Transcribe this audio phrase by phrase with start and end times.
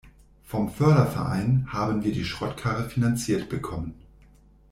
[0.41, 3.93] Vom Förderverein haben wir die Schrottkarre finanziert bekommen.